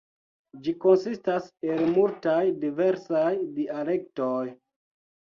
[0.63, 3.31] Ĝi konsistas el multaj diversaj
[3.63, 4.45] dialektoj.